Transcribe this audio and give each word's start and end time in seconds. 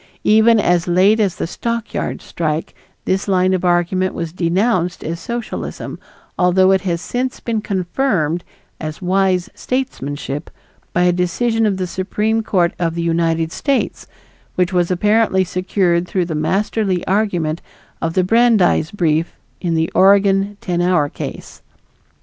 Even 0.23 0.59
as 0.59 0.87
late 0.87 1.19
as 1.19 1.35
the 1.35 1.45
stockyard 1.45 2.23
strike 2.23 2.73
this 3.05 3.27
line 3.27 3.53
of 3.53 3.63
argument 3.63 4.15
was 4.15 4.33
denounced 4.33 5.03
as 5.03 5.19
"socialism" 5.19 5.99
although 6.39 6.71
it 6.71 6.81
has 6.81 6.99
since 6.99 7.39
been 7.39 7.61
confirmed 7.61 8.43
as 8.79 8.99
wise 8.99 9.47
statesmanship 9.53 10.49
by 10.91 11.03
a 11.03 11.11
decision 11.11 11.67
of 11.67 11.77
the 11.77 11.85
Supreme 11.85 12.41
Court 12.41 12.73
of 12.79 12.95
the 12.95 13.03
United 13.03 13.51
States 13.51 14.07
which 14.55 14.73
was 14.73 14.89
apparently 14.89 15.43
secured 15.43 16.07
through 16.07 16.25
the 16.25 16.33
masterly 16.33 17.05
argument 17.05 17.61
of 18.01 18.15
the 18.15 18.23
Brandeis 18.23 18.89
brief 18.89 19.35
in 19.61 19.75
the 19.75 19.91
Oregon 19.93 20.57
ten 20.61 20.81
hour 20.81 21.09
case. 21.09 21.61